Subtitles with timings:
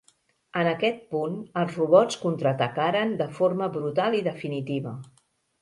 [0.61, 4.99] En aquest punt, els robots contraatacaren de forma brutal i definitiva.